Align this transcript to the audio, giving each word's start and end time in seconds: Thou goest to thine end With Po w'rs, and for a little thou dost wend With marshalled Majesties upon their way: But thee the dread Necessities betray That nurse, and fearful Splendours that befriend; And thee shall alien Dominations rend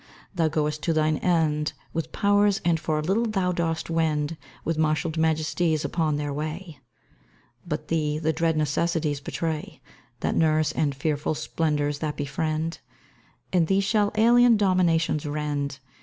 Thou 0.33 0.47
goest 0.47 0.81
to 0.81 0.93
thine 0.93 1.17
end 1.17 1.73
With 1.93 2.11
Po 2.11 2.29
w'rs, 2.37 2.59
and 2.65 2.79
for 2.79 2.97
a 2.97 3.03
little 3.03 3.25
thou 3.27 3.51
dost 3.51 3.87
wend 3.87 4.35
With 4.65 4.75
marshalled 4.75 5.15
Majesties 5.15 5.85
upon 5.85 6.15
their 6.17 6.33
way: 6.33 6.79
But 7.67 7.89
thee 7.89 8.17
the 8.17 8.33
dread 8.33 8.57
Necessities 8.57 9.19
betray 9.19 9.79
That 10.21 10.33
nurse, 10.33 10.71
and 10.71 10.95
fearful 10.95 11.35
Splendours 11.35 11.99
that 11.99 12.17
befriend; 12.17 12.79
And 13.53 13.67
thee 13.67 13.79
shall 13.79 14.11
alien 14.17 14.57
Dominations 14.57 15.27
rend 15.27 15.77